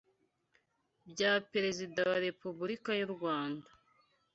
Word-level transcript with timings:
bya 1.11 1.31
Perezida 1.51 1.99
wa 2.09 2.17
Repubulika 2.27 2.91
y’u 2.99 3.09
Rwanda 3.15 3.67